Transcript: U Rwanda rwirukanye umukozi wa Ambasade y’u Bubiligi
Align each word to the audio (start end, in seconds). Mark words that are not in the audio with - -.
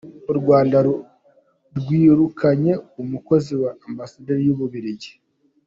U 0.31 0.33
Rwanda 0.39 0.77
rwirukanye 1.77 2.73
umukozi 3.01 3.53
wa 3.61 3.71
Ambasade 3.87 4.33
y’u 4.45 4.55
Bubiligi 4.59 5.11